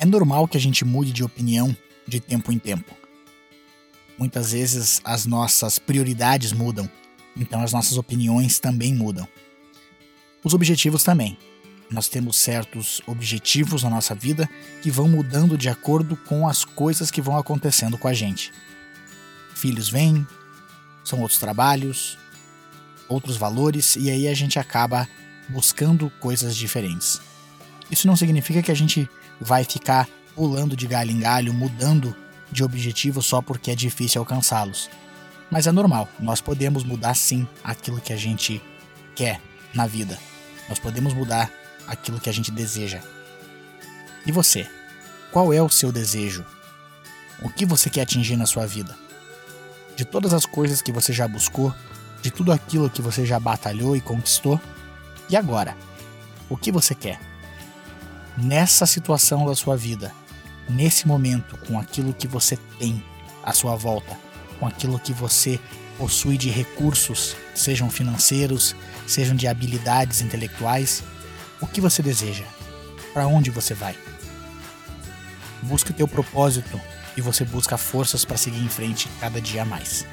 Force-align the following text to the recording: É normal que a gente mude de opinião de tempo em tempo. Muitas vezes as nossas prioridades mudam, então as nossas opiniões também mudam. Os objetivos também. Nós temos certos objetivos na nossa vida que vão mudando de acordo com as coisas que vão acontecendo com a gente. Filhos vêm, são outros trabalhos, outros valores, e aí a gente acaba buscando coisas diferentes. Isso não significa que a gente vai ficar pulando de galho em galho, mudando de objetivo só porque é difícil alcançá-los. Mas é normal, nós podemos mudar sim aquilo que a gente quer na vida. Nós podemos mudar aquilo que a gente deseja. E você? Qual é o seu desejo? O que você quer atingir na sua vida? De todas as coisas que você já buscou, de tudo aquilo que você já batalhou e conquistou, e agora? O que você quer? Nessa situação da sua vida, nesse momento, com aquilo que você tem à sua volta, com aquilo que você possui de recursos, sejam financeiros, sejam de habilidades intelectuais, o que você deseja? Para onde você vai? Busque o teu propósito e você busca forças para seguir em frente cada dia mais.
É 0.00 0.06
normal 0.06 0.46
que 0.46 0.56
a 0.56 0.60
gente 0.60 0.84
mude 0.84 1.12
de 1.12 1.24
opinião 1.24 1.76
de 2.06 2.20
tempo 2.20 2.52
em 2.52 2.58
tempo. 2.58 2.96
Muitas 4.16 4.52
vezes 4.52 5.00
as 5.04 5.26
nossas 5.26 5.78
prioridades 5.78 6.52
mudam, 6.52 6.88
então 7.36 7.62
as 7.62 7.72
nossas 7.72 7.96
opiniões 7.96 8.58
também 8.58 8.94
mudam. 8.94 9.26
Os 10.42 10.54
objetivos 10.54 11.02
também. 11.02 11.36
Nós 11.90 12.06
temos 12.06 12.36
certos 12.36 13.00
objetivos 13.06 13.82
na 13.82 13.90
nossa 13.90 14.14
vida 14.14 14.48
que 14.82 14.90
vão 14.90 15.08
mudando 15.08 15.56
de 15.56 15.68
acordo 15.68 16.16
com 16.16 16.46
as 16.46 16.64
coisas 16.64 17.10
que 17.10 17.22
vão 17.22 17.36
acontecendo 17.36 17.96
com 17.96 18.06
a 18.06 18.12
gente. 18.12 18.52
Filhos 19.54 19.88
vêm, 19.88 20.26
são 21.02 21.20
outros 21.20 21.40
trabalhos, 21.40 22.18
outros 23.08 23.36
valores, 23.36 23.96
e 23.96 24.10
aí 24.10 24.28
a 24.28 24.34
gente 24.34 24.58
acaba 24.58 25.08
buscando 25.48 26.10
coisas 26.20 26.54
diferentes. 26.54 27.20
Isso 27.90 28.06
não 28.06 28.16
significa 28.16 28.62
que 28.62 28.70
a 28.70 28.74
gente 28.74 29.08
vai 29.40 29.64
ficar 29.64 30.08
pulando 30.34 30.76
de 30.76 30.86
galho 30.86 31.10
em 31.10 31.20
galho, 31.20 31.52
mudando 31.52 32.14
de 32.50 32.62
objetivo 32.62 33.22
só 33.22 33.42
porque 33.42 33.70
é 33.70 33.74
difícil 33.74 34.20
alcançá-los. 34.20 34.88
Mas 35.50 35.66
é 35.66 35.72
normal, 35.72 36.08
nós 36.20 36.40
podemos 36.40 36.84
mudar 36.84 37.14
sim 37.14 37.46
aquilo 37.64 38.00
que 38.00 38.12
a 38.12 38.16
gente 38.16 38.62
quer 39.14 39.40
na 39.74 39.86
vida. 39.86 40.18
Nós 40.68 40.78
podemos 40.78 41.14
mudar 41.14 41.50
aquilo 41.86 42.20
que 42.20 42.28
a 42.28 42.32
gente 42.32 42.50
deseja. 42.50 43.00
E 44.26 44.32
você? 44.32 44.68
Qual 45.32 45.52
é 45.52 45.62
o 45.62 45.70
seu 45.70 45.90
desejo? 45.90 46.44
O 47.42 47.48
que 47.48 47.64
você 47.64 47.88
quer 47.88 48.02
atingir 48.02 48.36
na 48.36 48.46
sua 48.46 48.66
vida? 48.66 48.96
De 49.96 50.04
todas 50.04 50.34
as 50.34 50.44
coisas 50.44 50.82
que 50.82 50.92
você 50.92 51.12
já 51.12 51.26
buscou, 51.26 51.74
de 52.20 52.30
tudo 52.30 52.52
aquilo 52.52 52.90
que 52.90 53.00
você 53.00 53.24
já 53.24 53.40
batalhou 53.40 53.96
e 53.96 54.00
conquistou, 54.00 54.60
e 55.30 55.36
agora? 55.36 55.76
O 56.48 56.56
que 56.56 56.70
você 56.70 56.94
quer? 56.94 57.20
Nessa 58.42 58.86
situação 58.86 59.46
da 59.46 59.54
sua 59.54 59.76
vida, 59.76 60.12
nesse 60.68 61.06
momento, 61.06 61.56
com 61.66 61.78
aquilo 61.78 62.14
que 62.14 62.28
você 62.28 62.56
tem 62.78 63.02
à 63.42 63.52
sua 63.52 63.74
volta, 63.74 64.16
com 64.58 64.66
aquilo 64.66 64.98
que 64.98 65.12
você 65.12 65.58
possui 65.96 66.38
de 66.38 66.48
recursos, 66.48 67.36
sejam 67.54 67.90
financeiros, 67.90 68.76
sejam 69.06 69.34
de 69.34 69.48
habilidades 69.48 70.20
intelectuais, 70.20 71.02
o 71.60 71.66
que 71.66 71.80
você 71.80 72.02
deseja? 72.02 72.44
Para 73.12 73.26
onde 73.26 73.50
você 73.50 73.74
vai? 73.74 73.96
Busque 75.62 75.90
o 75.90 75.94
teu 75.94 76.06
propósito 76.06 76.80
e 77.16 77.20
você 77.20 77.44
busca 77.44 77.76
forças 77.76 78.24
para 78.24 78.36
seguir 78.36 78.62
em 78.62 78.68
frente 78.68 79.08
cada 79.20 79.40
dia 79.40 79.64
mais. 79.64 80.06